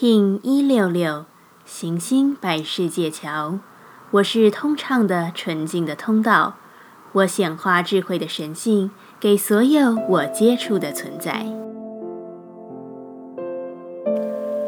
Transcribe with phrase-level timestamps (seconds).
[0.00, 1.24] King 一六六
[1.64, 3.58] 行星百世界桥，
[4.12, 6.54] 我是通畅的纯净的通道，
[7.10, 11.44] 我显化智慧的神性给所有我接触的存在。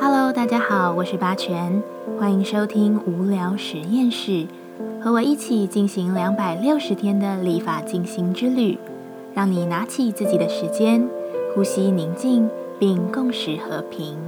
[0.00, 1.82] Hello，大家好，我是八全，
[2.16, 4.46] 欢迎收听无聊实验室，
[5.02, 8.78] 和我一起进行两百六十天的立法进行之旅，
[9.34, 11.08] 让你拿起自己的时间，
[11.52, 12.48] 呼吸宁静，
[12.78, 14.25] 并共识和平。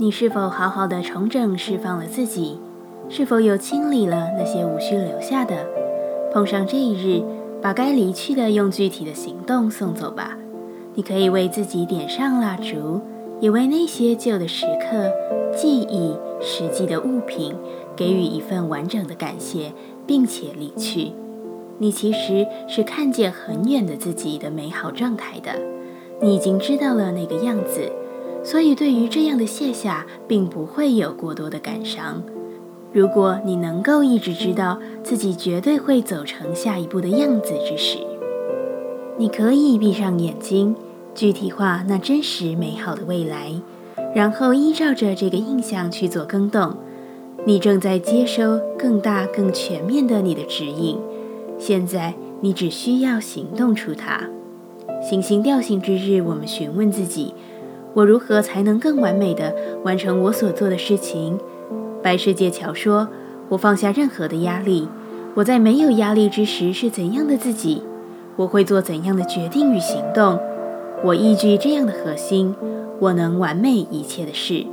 [0.00, 2.58] 你是否好好的重整、释放了自己？
[3.10, 5.54] 是否有清理了那些无需留下的？
[6.32, 7.22] 碰上这一日，
[7.60, 10.38] 把该离去的用具体的行动送走吧。
[10.94, 13.02] 你可以为自己点上蜡烛，
[13.40, 15.12] 也为那些旧的时刻、
[15.54, 17.54] 记忆、实际的物品
[17.94, 19.70] 给予一份完整的感谢，
[20.06, 21.12] 并且离去。
[21.76, 25.52] 你其实是看见很远的自己的美好状态的，
[26.22, 27.92] 你已经知道了那个样子。
[28.42, 32.22] 所以，对于这样的卸下，并不会有过多的感伤。
[32.92, 37.98] 如果你能够一直知道自己绝对会走成下一步的样子之时，
[39.16, 40.74] 你可以闭上眼睛，
[41.14, 43.52] 具体化那真实美好的未来，
[44.14, 46.74] 然后依照着这个印象去做更动。
[47.46, 50.98] 你正在接收更大、更全面的你的指引。
[51.58, 54.28] 现在，你只需要行动出它。
[55.02, 57.34] 行星调性之日，我们询问自己。
[57.94, 61.38] 我如何才能更完美地完成我所做的事情？
[62.02, 63.08] 白世界桥说
[63.50, 64.88] ：“我放下任何的压力。
[65.34, 67.82] 我在没有压力之时是怎样的自己？
[68.36, 70.38] 我会做怎样的决定与行动？
[71.04, 72.54] 我依据这样的核心，
[73.00, 74.64] 我能完美一切的事。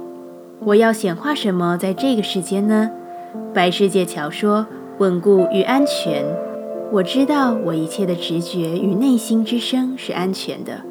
[0.59, 2.89] 我要显化什么在这个世间呢？”
[3.53, 4.67] 白世界桥说
[4.99, 6.23] ：“稳固与安全。
[6.91, 10.81] 我知道我一切的直觉与内心之声是安全的。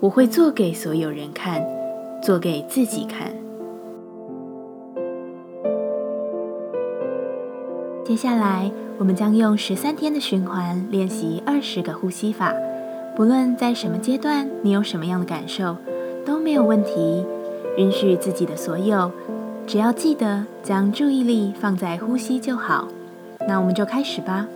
[0.00, 1.64] 我会做给所有人看。”
[2.24, 3.30] 做给自己看。
[8.02, 12.54] 接下来，我们将用十三天的循环练习二十个呼吸法。
[13.14, 15.76] 不论在什么阶段，你有什么样的感受，
[16.24, 17.26] 都没有问题。
[17.76, 19.10] 允许自己的所有，
[19.66, 22.88] 只要记得将注意力放在呼吸就好。
[23.46, 24.48] 那我们就开始吧。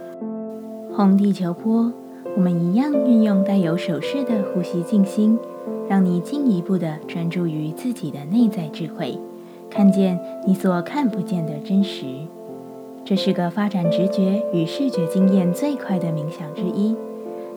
[0.90, 1.92] 红地球波，
[2.34, 5.38] 我们一样运用带有手势的呼吸静心。
[5.88, 9.18] 让你进一步的专注于自己的内在智慧，
[9.70, 12.04] 看见你所看不见的真实。
[13.04, 16.94] 这是个发展直觉与视觉经验最快的冥想之一。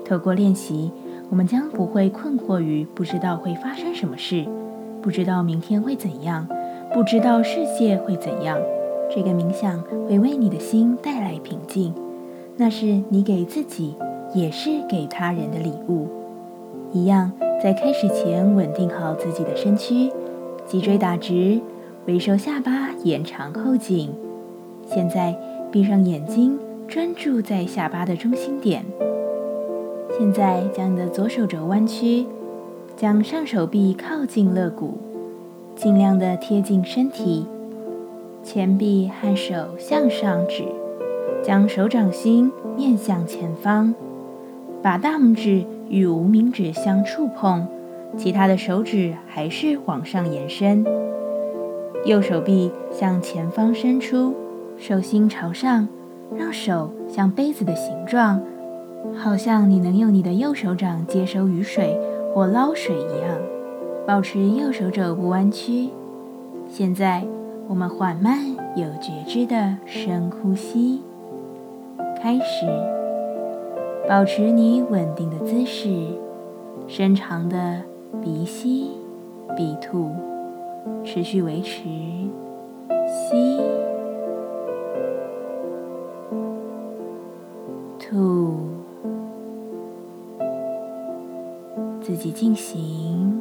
[0.06, 0.92] 透过练习，
[1.30, 4.46] 我们将不会困惑于不知道会发生什么事，
[5.02, 6.48] 不知道明天会怎样，
[6.94, 8.58] 不知道世界会怎样。
[9.14, 11.94] 这个冥想会为你的心带来平静，
[12.56, 13.96] 那是你给自己，
[14.34, 16.08] 也是给他人的礼物。
[16.92, 17.32] 一样。
[17.62, 20.12] 在开始前，稳定好自己的身躯，
[20.66, 21.62] 脊椎打直，
[22.08, 24.12] 微收下巴，延长后颈。
[24.86, 25.38] 现在
[25.72, 26.58] 闭上眼睛，
[26.88, 28.84] 专注在下巴的中心点。
[30.18, 32.26] 现在将你的左手肘弯曲，
[32.98, 34.98] 将上手臂靠近肋骨，
[35.76, 37.46] 尽量的贴近身体。
[38.44, 40.64] 前臂和手向上指，
[41.44, 43.94] 将手掌心面向前方，
[44.82, 45.64] 把大拇指。
[45.92, 47.68] 与无名指相触碰，
[48.18, 50.86] 其他的手指还是往上延伸。
[52.06, 54.34] 右手臂向前方伸出，
[54.78, 55.90] 手心朝上，
[56.34, 58.42] 让手像杯子的形状，
[59.18, 62.00] 好像你能用你的右手掌接收雨水
[62.34, 63.38] 或捞水一样。
[64.08, 65.90] 保持右手肘不弯曲。
[66.70, 67.26] 现在，
[67.68, 68.40] 我们缓慢
[68.78, 71.02] 有觉知的深呼吸，
[72.24, 73.01] 开始。
[74.08, 76.06] 保持你稳定的姿势，
[76.88, 77.82] 伸长的
[78.22, 78.92] 鼻吸、
[79.56, 80.12] 鼻吐，
[81.04, 81.88] 持续维持。
[83.08, 83.60] 吸、
[87.98, 88.60] 吐，
[92.02, 93.41] 自己进行。